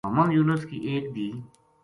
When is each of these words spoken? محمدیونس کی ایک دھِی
محمدیونس 0.09 0.61
کی 0.69 0.77
ایک 0.87 1.03
دھِی 1.15 1.27